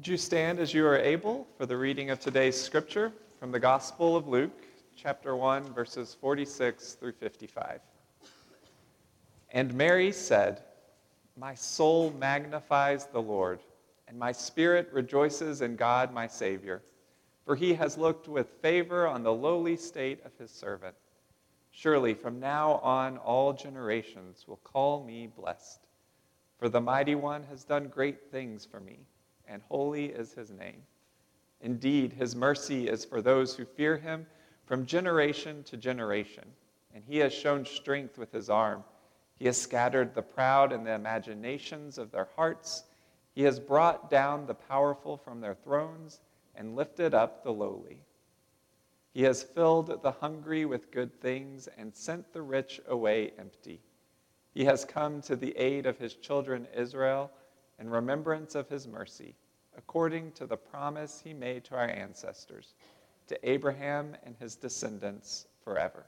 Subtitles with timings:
[0.00, 3.60] Would you stand as you are able for the reading of today's scripture from the
[3.60, 4.64] Gospel of Luke,
[4.96, 7.80] chapter 1, verses 46 through 55?
[9.50, 10.62] And Mary said,
[11.36, 13.60] My soul magnifies the Lord,
[14.08, 16.80] and my spirit rejoices in God my Savior,
[17.44, 20.96] for he has looked with favor on the lowly state of his servant.
[21.72, 25.80] Surely from now on all generations will call me blessed.
[26.58, 29.00] For the mighty one has done great things for me,
[29.50, 30.82] and holy is his name.
[31.60, 34.26] Indeed, his mercy is for those who fear him
[34.64, 36.44] from generation to generation,
[36.94, 38.84] and he has shown strength with his arm.
[39.36, 42.84] He has scattered the proud in the imaginations of their hearts.
[43.34, 46.20] He has brought down the powerful from their thrones
[46.54, 48.04] and lifted up the lowly.
[49.12, 53.80] He has filled the hungry with good things and sent the rich away empty.
[54.54, 57.30] He has come to the aid of his children Israel
[57.78, 59.34] in remembrance of his mercy,
[59.76, 62.74] according to the promise he made to our ancestors,
[63.28, 66.04] to Abraham and his descendants forever.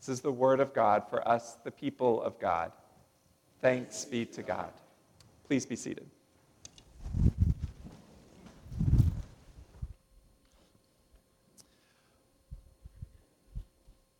[0.00, 2.72] This is the word of God for us, the people of God.
[3.60, 4.70] Thanks be to God.
[5.46, 6.06] Please be seated.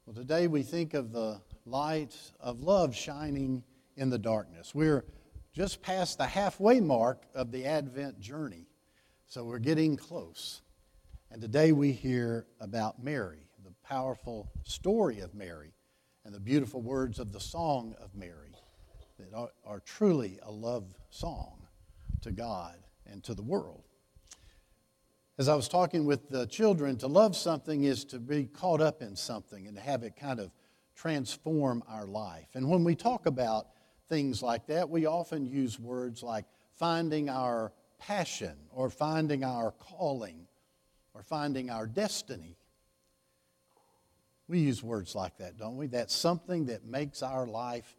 [0.06, 3.62] Well, today we think of the light of love shining
[3.96, 4.74] in the darkness.
[4.74, 5.04] We're
[5.54, 8.66] just past the halfway mark of the Advent journey,
[9.26, 10.62] so we're getting close.
[11.30, 15.72] And today we hear about Mary, the powerful story of Mary,
[16.24, 18.56] and the beautiful words of the Song of Mary
[19.20, 21.68] that are, are truly a love song
[22.22, 23.84] to God and to the world.
[25.38, 29.02] As I was talking with the children, to love something is to be caught up
[29.02, 30.50] in something and to have it kind of
[30.96, 32.48] transform our life.
[32.54, 33.68] And when we talk about
[34.08, 40.46] things like that, we often use words like finding our passion or finding our calling
[41.14, 42.56] or finding our destiny.
[44.48, 45.86] We use words like that, don't we?
[45.86, 47.96] That's something that makes our life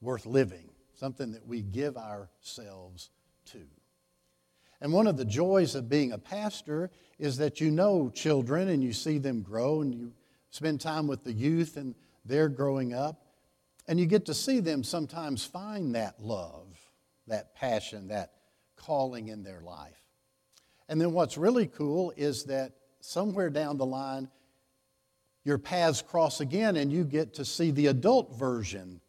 [0.00, 3.10] worth living, something that we give ourselves
[3.46, 3.60] to.
[4.80, 8.82] And one of the joys of being a pastor is that you know children and
[8.82, 10.12] you see them grow and you
[10.50, 13.24] spend time with the youth and they're growing up.
[13.88, 16.78] And you get to see them sometimes find that love,
[17.26, 18.32] that passion, that
[18.76, 20.04] calling in their life.
[20.88, 24.28] And then what's really cool is that somewhere down the line,
[25.44, 29.00] your paths cross again and you get to see the adult version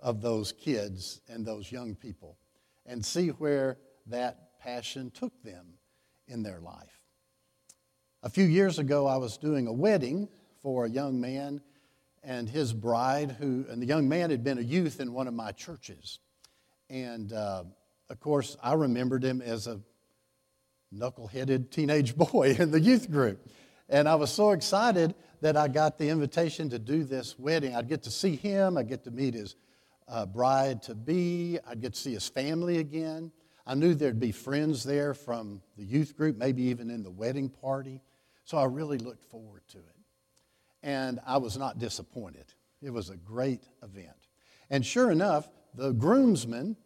[0.00, 2.38] of those kids and those young people
[2.86, 5.66] and see where that passion took them
[6.26, 7.02] in their life.
[8.22, 10.28] A few years ago, I was doing a wedding
[10.60, 11.60] for a young man
[12.24, 15.34] and his bride, who, and the young man had been a youth in one of
[15.34, 16.20] my churches.
[16.88, 17.64] And uh,
[18.10, 19.80] of course, I remembered him as a
[20.90, 23.48] knuckle-headed teenage boy in the youth group.
[23.88, 27.74] And I was so excited that I got the invitation to do this wedding.
[27.74, 29.56] I'd get to see him, I'd get to meet his
[30.06, 33.32] uh, bride to be, I'd get to see his family again.
[33.66, 37.48] I knew there'd be friends there from the youth group, maybe even in the wedding
[37.48, 38.00] party.
[38.44, 40.01] So I really looked forward to it
[40.82, 42.46] and I was not disappointed.
[42.80, 44.16] It was a great event.
[44.70, 46.76] And sure enough, the groomsmen,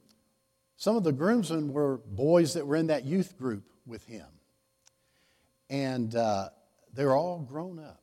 [0.77, 4.27] some of the groomsmen were boys that were in that youth group with him.
[5.71, 6.51] And uh,
[6.93, 8.03] they're all grown up.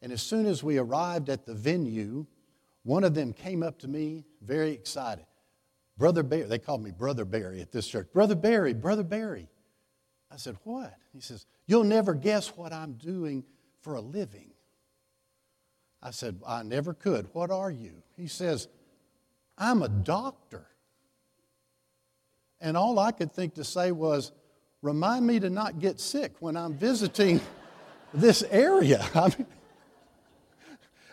[0.00, 2.26] And as soon as we arrived at the venue,
[2.82, 5.26] one of them came up to me very excited.
[5.96, 8.08] Brother Barry, they called me Brother Barry at this church.
[8.12, 9.48] Brother Barry, Brother Barry.
[10.30, 10.94] I said, What?
[11.12, 13.44] He says, You'll never guess what I'm doing
[13.80, 14.50] for a living.
[16.02, 17.28] I said, I never could.
[17.32, 18.02] What are you?
[18.16, 18.68] He says,
[19.56, 20.66] I'm a doctor.
[22.60, 24.32] And all I could think to say was,
[24.82, 27.40] Remind me to not get sick when I'm visiting
[28.14, 29.08] this area.
[29.14, 29.46] I mean,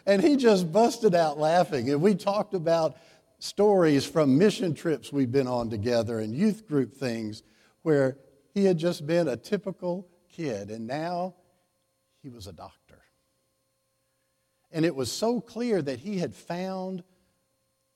[0.08, 1.92] and he just busted out laughing.
[1.92, 2.98] And we talked about
[3.38, 7.44] stories from mission trips we've been on together and youth group things
[7.84, 8.18] where
[8.56, 10.07] he had just been a typical
[10.39, 11.36] kid, and now
[12.24, 13.01] he was a doctor.
[14.71, 17.03] And it was so clear that he had found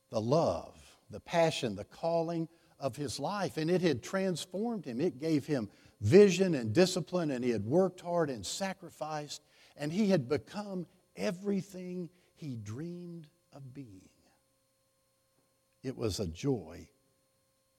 [0.10, 0.76] the love,
[1.10, 2.50] the passion, the calling
[2.80, 5.00] of his life, and it had transformed him.
[5.00, 5.70] It gave him
[6.02, 9.42] vision and discipline, and he had worked hard and sacrificed,
[9.78, 10.86] and he had become
[11.16, 14.10] everything he dreamed of being.
[15.82, 16.90] It was a joy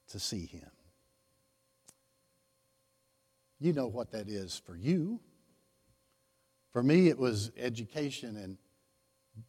[0.09, 0.71] to see him.
[3.65, 5.21] You know what that is for you.
[6.75, 8.59] For me, it was education and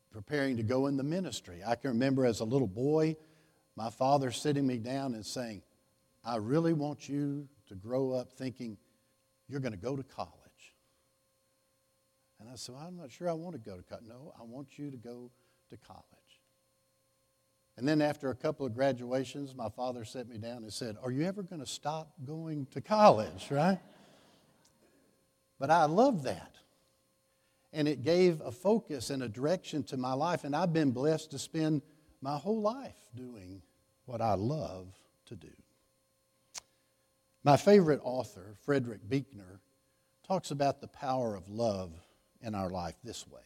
[0.10, 1.60] preparing to go in the ministry.
[1.68, 3.18] I can remember as a little boy,
[3.76, 5.64] my father sitting me down and saying,
[6.24, 8.78] I really want you to grow up thinking
[9.50, 10.32] you're going to go to college.
[12.40, 14.06] And I said, well, I'm not sure I want to go to college.
[14.08, 15.30] No, I want you to go
[15.72, 16.06] to college.
[17.76, 21.12] And then after a couple of graduations, my father set me down and said, Are
[21.12, 23.80] you ever going to stop going to college, right?
[25.60, 26.56] But I love that.
[27.74, 30.44] And it gave a focus and a direction to my life.
[30.44, 31.82] And I've been blessed to spend
[32.22, 33.62] my whole life doing
[34.06, 34.88] what I love
[35.28, 35.52] to do.
[37.44, 39.60] My favorite author, Frederick Buechner,
[40.28, 41.92] talks about the power of love
[42.42, 43.42] in our life this way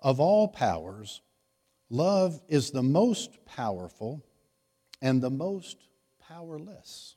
[0.00, 1.20] Of all powers,
[1.90, 4.24] love is the most powerful
[5.02, 5.76] and the most
[6.28, 7.15] powerless.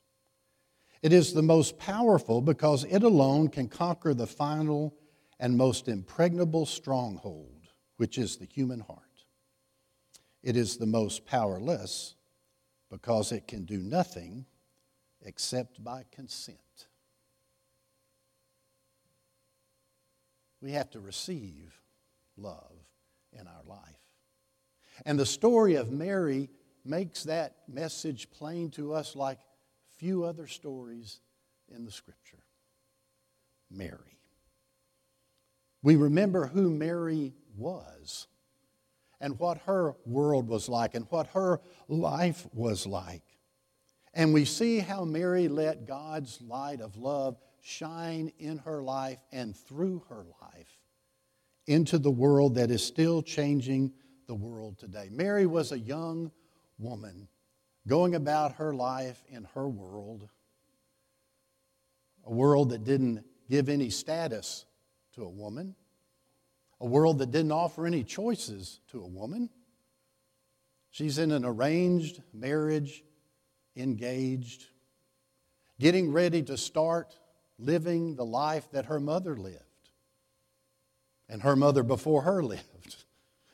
[1.02, 4.94] It is the most powerful because it alone can conquer the final
[5.38, 8.98] and most impregnable stronghold, which is the human heart.
[10.42, 12.14] It is the most powerless
[12.90, 14.44] because it can do nothing
[15.22, 16.58] except by consent.
[20.60, 21.80] We have to receive
[22.36, 22.72] love
[23.32, 23.78] in our life.
[25.06, 26.50] And the story of Mary
[26.84, 29.38] makes that message plain to us like
[30.00, 31.20] few other stories
[31.68, 32.38] in the scripture.
[33.70, 34.18] Mary.
[35.82, 38.26] We remember who Mary was
[39.20, 43.22] and what her world was like and what her life was like.
[44.14, 49.54] And we see how Mary let God's light of love shine in her life and
[49.54, 50.78] through her life
[51.66, 53.92] into the world that is still changing
[54.26, 55.10] the world today.
[55.12, 56.32] Mary was a young
[56.78, 57.28] woman
[57.86, 60.28] going about her life in her world,
[62.24, 64.64] a world that didn't give any status
[65.14, 65.74] to a woman,
[66.80, 69.50] a world that didn't offer any choices to a woman.
[70.90, 73.02] She's in an arranged marriage,
[73.76, 74.66] engaged,
[75.78, 77.16] getting ready to start
[77.58, 79.64] living the life that her mother lived,
[81.28, 83.04] and her mother before her lived,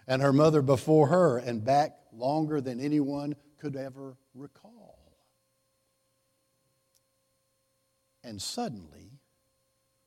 [0.06, 4.98] and her mother before her, and back longer than anyone could ever recall.
[8.22, 9.12] And suddenly,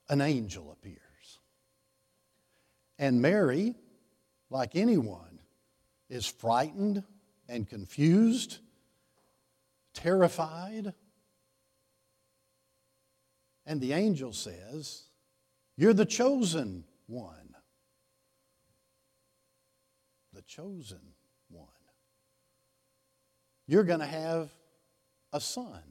[0.10, 1.00] an angel appears.
[2.98, 3.76] And Mary,
[4.50, 5.40] like anyone,
[6.10, 7.04] is frightened
[7.48, 8.60] and confused,
[9.94, 10.94] terrified.
[13.66, 15.04] And the angel says,
[15.78, 17.56] You're the chosen one.
[20.34, 21.00] The chosen.
[23.70, 24.50] You're going to have
[25.32, 25.84] a son.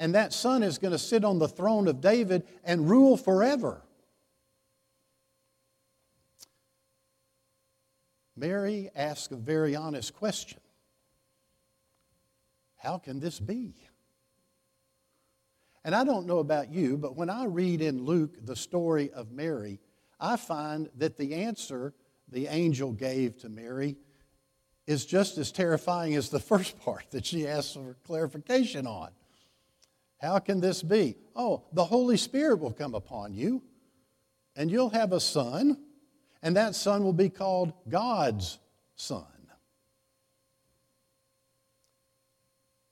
[0.00, 3.82] And that son is going to sit on the throne of David and rule forever.
[8.34, 10.58] Mary asked a very honest question
[12.78, 13.76] How can this be?
[15.84, 19.30] And I don't know about you, but when I read in Luke the story of
[19.30, 19.78] Mary,
[20.18, 21.94] I find that the answer
[22.26, 23.98] the angel gave to Mary
[24.86, 29.10] is just as terrifying as the first part that she asked for clarification on.
[30.20, 31.16] How can this be?
[31.34, 33.62] Oh, the Holy Spirit will come upon you,
[34.56, 35.78] and you'll have a son
[36.42, 38.58] and that son will be called God's
[38.96, 39.24] son.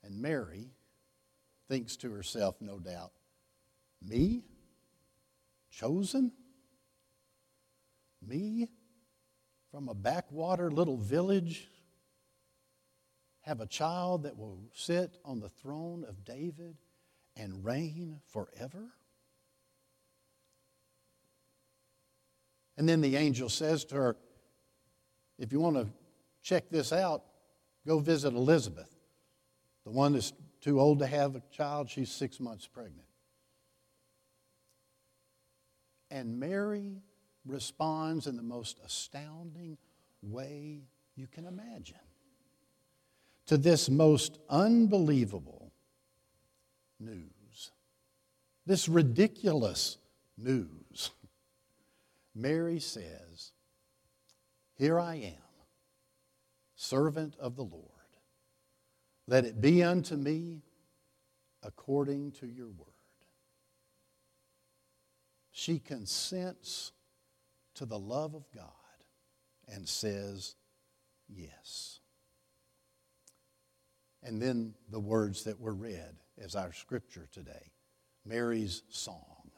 [0.03, 0.69] And Mary
[1.67, 3.11] thinks to herself, no doubt,
[4.01, 4.43] me?
[5.69, 6.31] Chosen?
[8.25, 8.69] Me?
[9.69, 11.67] From a backwater little village?
[13.41, 16.77] Have a child that will sit on the throne of David
[17.35, 18.93] and reign forever?
[22.77, 24.17] And then the angel says to her,
[25.39, 25.87] If you want to
[26.43, 27.23] check this out,
[27.85, 28.95] go visit Elizabeth.
[29.85, 33.07] The one that's too old to have a child, she's six months pregnant.
[36.11, 37.01] And Mary
[37.45, 39.77] responds in the most astounding
[40.21, 40.83] way
[41.15, 41.97] you can imagine
[43.51, 45.73] to this most unbelievable
[47.01, 47.71] news,
[48.65, 49.97] this ridiculous
[50.37, 51.11] news.
[52.33, 53.51] Mary says,
[54.75, 55.65] Here I am,
[56.77, 57.89] servant of the Lord.
[59.27, 60.61] Let it be unto me
[61.61, 62.87] according to your word.
[65.51, 66.93] She consents
[67.73, 68.71] to the love of God
[69.67, 70.55] and says,
[71.27, 72.00] Yes.
[74.23, 77.71] And then the words that were read as our scripture today
[78.25, 79.51] Mary's song.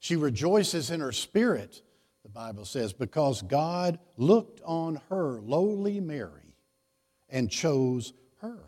[0.00, 1.82] She rejoices in her spirit
[2.24, 6.56] the Bible says, because God looked on her, lowly Mary,
[7.28, 8.64] and chose her.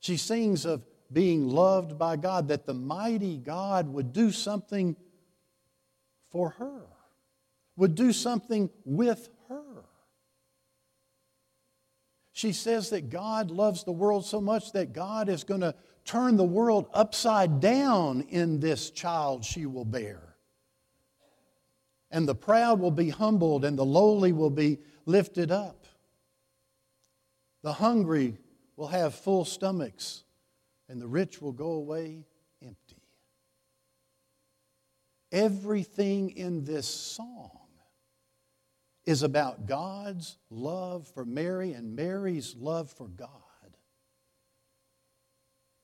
[0.00, 4.96] She sings of being loved by God, that the mighty God would do something
[6.30, 6.82] for her,
[7.76, 9.84] would do something with her.
[12.38, 16.36] She says that God loves the world so much that God is going to turn
[16.36, 20.36] the world upside down in this child she will bear.
[22.12, 25.88] And the proud will be humbled, and the lowly will be lifted up.
[27.62, 28.38] The hungry
[28.76, 30.22] will have full stomachs,
[30.88, 32.24] and the rich will go away
[32.62, 33.02] empty.
[35.32, 37.67] Everything in this song
[39.08, 43.30] is about God's love for Mary and Mary's love for God.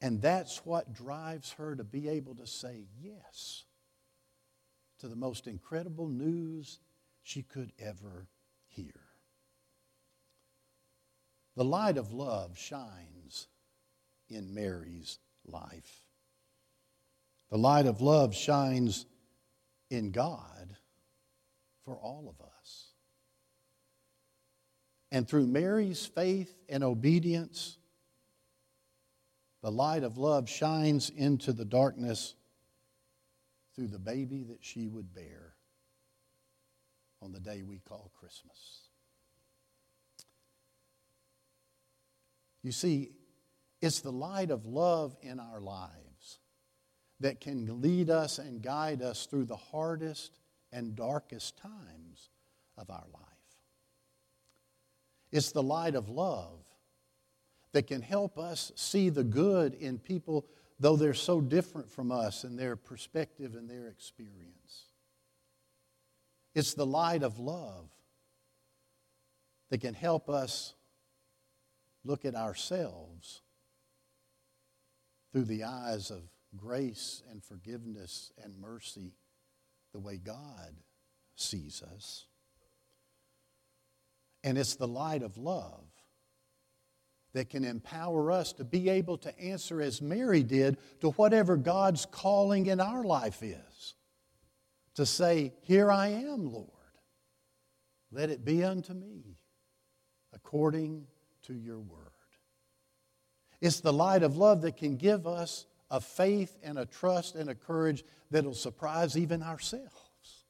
[0.03, 3.65] And that's what drives her to be able to say yes
[4.99, 6.81] to the most incredible news
[7.23, 8.29] she could ever
[8.67, 9.01] hear.
[11.57, 13.49] The light of love shines
[14.29, 16.05] in Mary's life.
[17.51, 19.07] The light of love shines
[19.89, 20.77] in God
[21.87, 22.84] for all of us.
[25.15, 27.79] And through Mary's faith and obedience,
[29.63, 32.35] the light of love shines into the darkness
[33.77, 35.55] through the baby that she would bear
[37.23, 38.89] on the day we call Christmas.
[42.65, 43.13] You see,
[43.81, 46.41] it's the light of love in our lives
[47.21, 50.41] that can lead us and guide us through the hardest
[50.73, 52.31] and darkest times
[52.77, 53.34] of our life.
[55.35, 56.61] It's the light of love
[57.73, 60.47] that can help us see the good in people,
[60.79, 64.85] though they're so different from us in their perspective and their experience.
[66.55, 67.91] It's the light of love
[69.71, 70.75] that can help us
[72.05, 73.43] look at ourselves
[75.33, 76.23] through the eyes of
[76.55, 79.15] grace and forgiveness and mercy
[79.93, 80.77] the way God
[81.35, 82.27] sees us.
[84.45, 85.81] And it's the light of love
[87.33, 92.07] that can empower us to be able to answer as Mary did to whatever God's
[92.07, 93.95] calling in our life is.
[94.97, 96.69] To say, Here I am, Lord.
[98.13, 99.39] Let it be unto me
[100.33, 101.07] according
[101.47, 102.11] to your word.
[103.61, 107.49] It's the light of love that can give us a faith and a trust and
[107.49, 110.45] a courage that'll surprise even ourselves.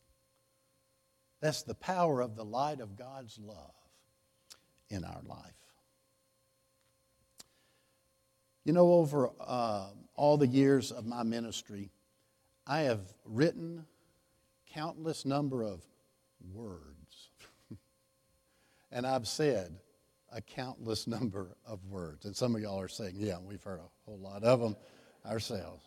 [1.40, 3.83] That's the power of the light of God's love
[4.88, 5.52] in our life.
[8.64, 11.90] You know, over uh, all the years of my ministry,
[12.66, 13.84] I have written
[14.72, 15.82] countless number of
[16.52, 17.30] words.
[18.92, 19.76] and I've said
[20.32, 22.24] a countless number of words.
[22.24, 24.76] And some of y'all are saying, yeah, we've heard a whole lot of them
[25.26, 25.84] ourselves.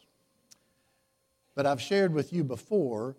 [1.55, 3.17] But I've shared with you before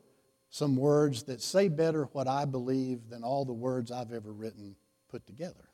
[0.51, 4.77] some words that say better what I believe than all the words I've ever written
[5.09, 5.69] put together.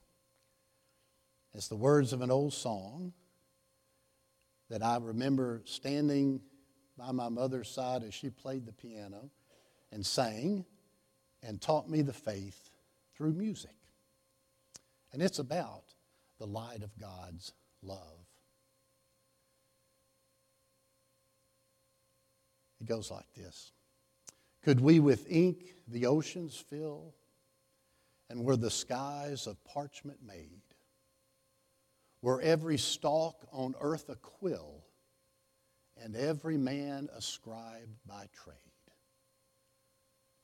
[1.54, 3.12] It's the words of an old song
[4.70, 6.40] that I remember standing
[6.96, 9.30] by my mother's side as she played the piano
[9.92, 10.64] and sang
[11.42, 12.70] and taught me the faith
[13.16, 13.76] through music.
[15.12, 15.84] And it's about
[16.38, 18.26] the light of God's love.
[22.80, 23.72] It goes like this
[24.62, 27.14] Could we with ink the oceans fill,
[28.30, 30.62] and were the skies of parchment made?
[32.24, 34.82] were every stalk on earth a quill,
[36.02, 38.56] and every man a scribe by trade.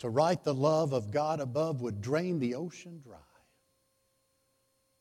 [0.01, 3.17] To write the love of God above would drain the ocean dry,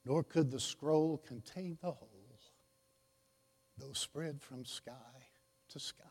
[0.05, 2.39] nor could the scroll contain the whole,
[3.77, 4.93] though spread from sky
[5.71, 6.05] to sky.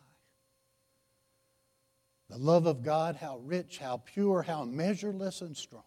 [2.29, 5.83] The love of God, how rich, how pure, how measureless and strong,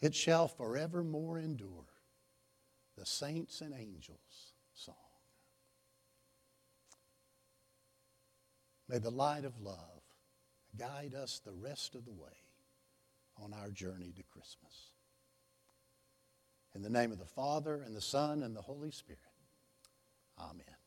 [0.00, 1.86] it shall forevermore endure
[2.96, 4.94] the saints and angels song.
[8.88, 9.76] May the light of love
[10.78, 12.36] guide us the rest of the way
[13.42, 14.92] on our journey to Christmas.
[16.74, 19.20] In the name of the Father, and the Son, and the Holy Spirit.
[20.38, 20.77] Amen.